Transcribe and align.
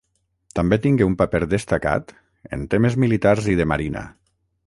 També 0.59 0.77
tingué 0.85 1.07
un 1.09 1.17
paper 1.19 1.41
destacat 1.51 2.15
en 2.57 2.65
temes 2.73 2.99
militars 3.05 3.53
i 3.55 3.59
de 3.63 3.71
marina. 3.75 4.05